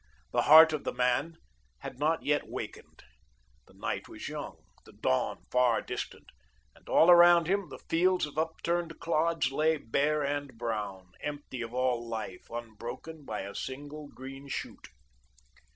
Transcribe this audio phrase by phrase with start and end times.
[0.31, 1.37] The heart of the man
[1.81, 3.03] had not yet wakened.
[3.67, 6.31] The night was young, the dawn far distant,
[6.73, 11.71] and all around him the fields of upturned clods lay bare and brown, empty of
[11.75, 14.87] all life, unbroken by a single green shoot.